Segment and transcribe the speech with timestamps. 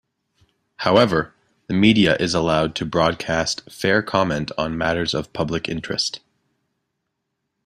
[0.77, 1.35] However,
[1.67, 6.21] the media is allowed to broadcast "fair comment on matters of public interest".